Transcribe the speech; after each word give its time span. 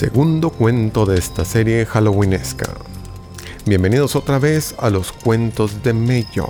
segundo 0.00 0.48
cuento 0.48 1.04
de 1.04 1.18
esta 1.18 1.44
serie 1.44 1.84
halloweenesca. 1.84 2.72
Bienvenidos 3.66 4.16
otra 4.16 4.38
vez 4.38 4.74
a 4.78 4.88
los 4.88 5.12
cuentos 5.12 5.82
de 5.82 5.92
Mello. 5.92 6.48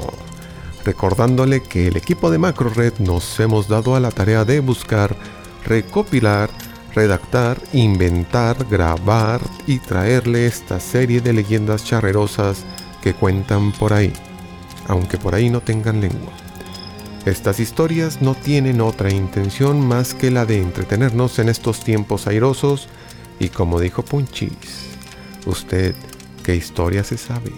Recordándole 0.84 1.60
que 1.60 1.88
el 1.88 1.96
equipo 1.96 2.30
de 2.30 2.38
MacroRed 2.38 3.00
nos 3.00 3.40
hemos 3.40 3.66
dado 3.66 3.96
a 3.96 4.00
la 4.00 4.12
tarea 4.12 4.44
de 4.44 4.60
buscar, 4.60 5.16
recopilar, 5.64 6.48
redactar, 6.94 7.60
inventar, 7.72 8.68
grabar 8.70 9.40
y 9.66 9.80
traerle 9.80 10.46
esta 10.46 10.78
serie 10.78 11.20
de 11.20 11.32
leyendas 11.32 11.82
charrerosas 11.82 12.62
que 13.02 13.14
cuentan 13.14 13.72
por 13.72 13.92
ahí, 13.92 14.12
aunque 14.86 15.18
por 15.18 15.34
ahí 15.34 15.50
no 15.50 15.60
tengan 15.60 16.00
lengua. 16.00 16.32
Estas 17.26 17.58
historias 17.58 18.22
no 18.22 18.36
tienen 18.36 18.80
otra 18.80 19.10
intención 19.10 19.80
más 19.80 20.14
que 20.14 20.30
la 20.30 20.46
de 20.46 20.62
entretenernos 20.62 21.40
en 21.40 21.48
estos 21.48 21.82
tiempos 21.82 22.28
airosos 22.28 22.88
y 23.40 23.48
como 23.48 23.80
dijo 23.80 24.02
Punchis, 24.02 24.96
¿usted 25.46 25.94
qué 26.44 26.54
historia 26.54 27.02
se 27.02 27.16
sabe? 27.16 27.50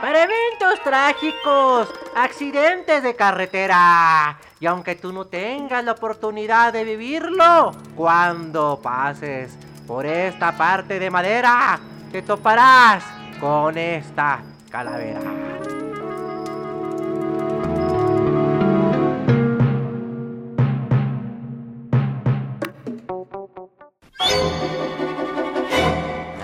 Para 0.00 0.22
eventos 0.22 0.82
trágicos, 0.82 1.88
accidentes 2.16 3.02
de 3.02 3.14
carretera. 3.14 4.38
Y 4.58 4.66
aunque 4.66 4.96
tú 4.96 5.12
no 5.12 5.26
tengas 5.26 5.84
la 5.84 5.92
oportunidad 5.92 6.72
de 6.72 6.84
vivirlo, 6.84 7.72
cuando 7.94 8.80
pases 8.82 9.50
por 9.88 10.04
esta 10.04 10.54
parte 10.54 10.98
de 10.98 11.10
madera, 11.10 11.80
te 12.12 12.20
toparás 12.20 13.02
con 13.40 13.78
esta 13.78 14.42
calavera. 14.70 15.18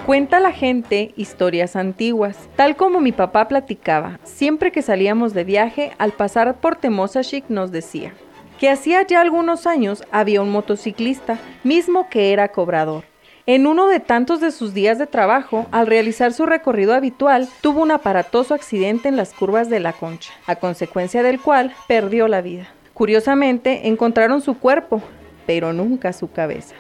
Cuenta 0.06 0.41
la 0.41 0.53
gente 0.53 1.12
historias 1.17 1.77
antiguas, 1.77 2.48
tal 2.56 2.77
como 2.77 3.00
mi 3.00 3.12
papá 3.12 3.47
platicaba, 3.48 4.20
siempre 4.22 4.72
que 4.72 4.81
salíamos 4.81 5.34
de 5.34 5.45
viaje, 5.45 5.92
al 5.98 6.12
pasar 6.12 6.61
por 6.61 6.77
Temosashik 6.77 7.45
nos 7.48 7.70
decía 7.70 8.15
que 8.59 8.70
hacía 8.70 9.06
ya 9.06 9.20
algunos 9.20 9.67
años 9.67 10.05
había 10.11 10.41
un 10.41 10.50
motociclista, 10.50 11.39
mismo 11.65 12.09
que 12.09 12.33
era 12.33 12.48
cobrador. 12.48 13.14
En 13.47 13.67
uno 13.67 13.89
de 13.89 14.00
tantos 14.00 14.41
de 14.41 14.50
sus 14.50 14.73
días 14.73 14.98
de 14.98 15.06
trabajo, 15.06 15.67
al 15.70 15.87
realizar 15.87 16.33
su 16.33 16.47
recorrido 16.47 16.95
habitual, 16.95 17.47
tuvo 17.61 17.83
un 17.83 17.91
aparatoso 17.91 18.55
accidente 18.55 19.09
en 19.11 19.19
las 19.19 19.34
curvas 19.34 19.69
de 19.69 19.81
la 19.81 19.92
concha, 19.92 20.33
a 20.47 20.56
consecuencia 20.56 21.23
del 21.23 21.39
cual 21.39 21.75
perdió 21.87 22.27
la 22.27 22.41
vida. 22.41 22.69
Curiosamente, 22.95 23.87
encontraron 23.87 24.41
su 24.41 24.59
cuerpo, 24.59 25.03
pero 25.45 25.75
nunca 25.75 26.15
su 26.15 26.33
cabeza. 26.33 26.75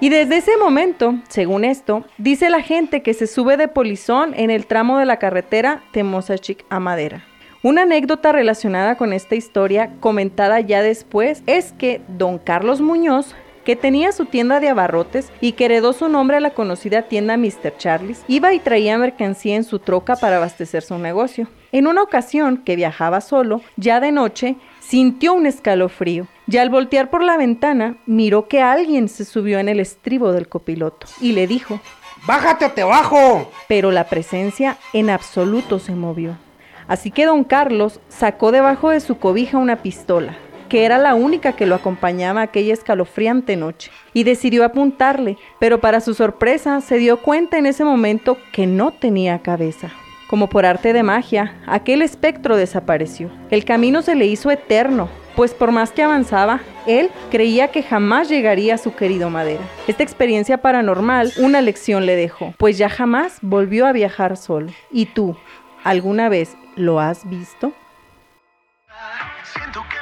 Y 0.00 0.08
desde 0.10 0.36
ese 0.36 0.56
momento, 0.56 1.16
según 1.28 1.64
esto, 1.64 2.04
dice 2.16 2.48
la 2.48 2.62
gente 2.62 3.02
que 3.02 3.12
se 3.12 3.26
sube 3.26 3.56
de 3.56 3.66
polizón 3.66 4.34
en 4.36 4.50
el 4.50 4.66
tramo 4.66 4.98
de 4.98 5.04
la 5.04 5.16
carretera 5.16 5.82
Temosachik 5.90 6.64
a 6.68 6.78
Madera. 6.78 7.24
Una 7.64 7.82
anécdota 7.82 8.30
relacionada 8.30 8.96
con 8.96 9.12
esta 9.12 9.34
historia, 9.34 9.90
comentada 9.98 10.60
ya 10.60 10.80
después, 10.80 11.42
es 11.46 11.72
que 11.72 12.00
don 12.06 12.38
Carlos 12.38 12.80
Muñoz, 12.80 13.34
que 13.68 13.76
tenía 13.76 14.12
su 14.12 14.24
tienda 14.24 14.60
de 14.60 14.70
abarrotes 14.70 15.30
y 15.42 15.52
que 15.52 15.66
heredó 15.66 15.92
su 15.92 16.08
nombre 16.08 16.38
a 16.38 16.40
la 16.40 16.54
conocida 16.54 17.02
tienda 17.02 17.36
Mr. 17.36 17.76
Charles, 17.76 18.24
iba 18.26 18.54
y 18.54 18.60
traía 18.60 18.96
mercancía 18.96 19.56
en 19.56 19.64
su 19.64 19.78
troca 19.78 20.16
para 20.16 20.38
abastecer 20.38 20.82
su 20.82 20.96
negocio. 20.96 21.48
En 21.70 21.86
una 21.86 22.02
ocasión 22.02 22.62
que 22.64 22.76
viajaba 22.76 23.20
solo, 23.20 23.60
ya 23.76 24.00
de 24.00 24.10
noche, 24.10 24.56
sintió 24.80 25.34
un 25.34 25.44
escalofrío 25.44 26.26
y 26.46 26.56
al 26.56 26.70
voltear 26.70 27.10
por 27.10 27.22
la 27.22 27.36
ventana 27.36 27.98
miró 28.06 28.48
que 28.48 28.62
alguien 28.62 29.10
se 29.10 29.26
subió 29.26 29.58
en 29.58 29.68
el 29.68 29.80
estribo 29.80 30.32
del 30.32 30.48
copiloto 30.48 31.06
y 31.20 31.32
le 31.32 31.46
dijo, 31.46 31.78
¡Bájate 32.26 32.64
o 32.64 32.72
te 32.72 32.84
bajo! 32.84 33.52
Pero 33.68 33.90
la 33.90 34.04
presencia 34.04 34.78
en 34.94 35.10
absoluto 35.10 35.78
se 35.78 35.92
movió. 35.92 36.38
Así 36.86 37.10
que 37.10 37.26
don 37.26 37.44
Carlos 37.44 38.00
sacó 38.08 38.50
debajo 38.50 38.88
de 38.88 39.00
su 39.00 39.18
cobija 39.18 39.58
una 39.58 39.82
pistola, 39.82 40.38
que 40.68 40.84
era 40.84 40.98
la 40.98 41.14
única 41.14 41.52
que 41.52 41.66
lo 41.66 41.74
acompañaba 41.74 42.42
aquella 42.42 42.74
escalofriante 42.74 43.56
noche, 43.56 43.90
y 44.12 44.24
decidió 44.24 44.64
apuntarle, 44.64 45.36
pero 45.58 45.80
para 45.80 46.00
su 46.00 46.14
sorpresa 46.14 46.80
se 46.80 46.98
dio 46.98 47.18
cuenta 47.18 47.58
en 47.58 47.66
ese 47.66 47.84
momento 47.84 48.38
que 48.52 48.66
no 48.66 48.92
tenía 48.92 49.40
cabeza. 49.40 49.90
Como 50.28 50.48
por 50.48 50.66
arte 50.66 50.92
de 50.92 51.02
magia, 51.02 51.56
aquel 51.66 52.02
espectro 52.02 52.56
desapareció. 52.56 53.30
El 53.50 53.64
camino 53.64 54.02
se 54.02 54.14
le 54.14 54.26
hizo 54.26 54.50
eterno, 54.50 55.08
pues 55.34 55.54
por 55.54 55.72
más 55.72 55.92
que 55.92 56.02
avanzaba, 56.02 56.60
él 56.86 57.10
creía 57.30 57.68
que 57.68 57.82
jamás 57.82 58.28
llegaría 58.28 58.74
a 58.74 58.78
su 58.78 58.94
querido 58.94 59.30
Madera. 59.30 59.62
Esta 59.86 60.02
experiencia 60.02 60.58
paranormal 60.58 61.32
una 61.38 61.62
lección 61.62 62.06
le 62.06 62.16
dejó, 62.16 62.54
pues 62.58 62.76
ya 62.76 62.90
jamás 62.90 63.38
volvió 63.40 63.86
a 63.86 63.92
viajar 63.92 64.36
solo. 64.36 64.72
¿Y 64.90 65.06
tú, 65.06 65.36
alguna 65.84 66.28
vez 66.28 66.56
lo 66.76 67.00
has 67.00 67.28
visto? 67.30 67.72
Siento 69.44 69.80
que 69.88 69.97